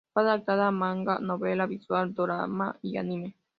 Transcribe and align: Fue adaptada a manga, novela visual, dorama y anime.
Fue 0.15 0.23
adaptada 0.23 0.65
a 0.65 0.71
manga, 0.71 1.19
novela 1.19 1.67
visual, 1.67 2.15
dorama 2.15 2.75
y 2.81 2.97
anime. 2.97 3.35